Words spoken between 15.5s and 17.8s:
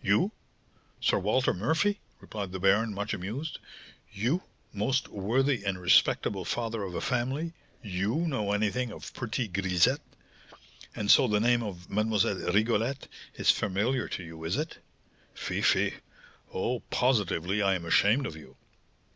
fie! Oh, positively I